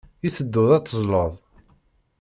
I 0.27 0.29
tedduḍ 0.35 0.69
ad 0.73 0.83
teẓẓleḍ? 0.83 1.31